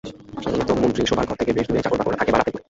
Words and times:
সাধারণত 0.43 0.69
মন্ত্রীর 0.81 1.09
শোবার 1.09 1.27
ঘর 1.29 1.37
থেকে 1.41 1.55
বেশ 1.57 1.65
দূরেই 1.67 1.83
চাকরবাকররা 1.85 2.19
থাকে 2.21 2.31
বা 2.31 2.37
রাতে 2.39 2.51
ঘুমোয়। 2.51 2.59